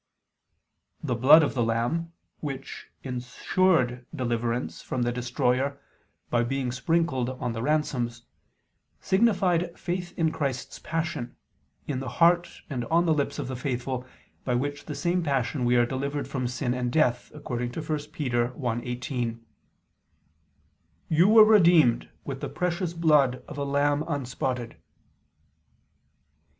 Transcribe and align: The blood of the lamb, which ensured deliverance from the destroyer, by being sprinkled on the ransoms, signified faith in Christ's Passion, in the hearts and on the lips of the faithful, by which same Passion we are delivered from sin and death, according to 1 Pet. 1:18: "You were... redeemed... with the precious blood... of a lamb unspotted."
The 1.03 1.13
blood 1.13 1.43
of 1.43 1.53
the 1.53 1.61
lamb, 1.61 2.11
which 2.39 2.89
ensured 3.03 4.07
deliverance 4.15 4.81
from 4.81 5.03
the 5.03 5.11
destroyer, 5.11 5.79
by 6.31 6.43
being 6.43 6.71
sprinkled 6.71 7.29
on 7.29 7.53
the 7.53 7.61
ransoms, 7.61 8.23
signified 8.99 9.77
faith 9.77 10.17
in 10.17 10.31
Christ's 10.31 10.79
Passion, 10.79 11.35
in 11.85 11.99
the 11.99 12.09
hearts 12.09 12.63
and 12.67 12.83
on 12.85 13.05
the 13.05 13.13
lips 13.13 13.37
of 13.37 13.47
the 13.47 13.55
faithful, 13.55 14.03
by 14.43 14.55
which 14.55 14.87
same 14.87 15.21
Passion 15.21 15.65
we 15.65 15.75
are 15.75 15.85
delivered 15.85 16.27
from 16.27 16.47
sin 16.47 16.73
and 16.73 16.91
death, 16.91 17.31
according 17.35 17.71
to 17.73 17.81
1 17.83 17.87
Pet. 18.11 18.31
1:18: 18.31 19.39
"You 21.09 21.29
were... 21.29 21.45
redeemed... 21.45 22.09
with 22.25 22.41
the 22.41 22.49
precious 22.49 22.95
blood... 22.95 23.43
of 23.47 23.59
a 23.59 23.63
lamb 23.63 24.03
unspotted." 24.07 24.77